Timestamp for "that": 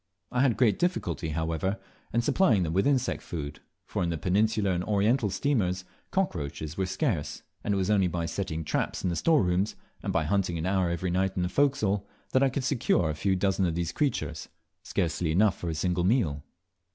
12.31-12.41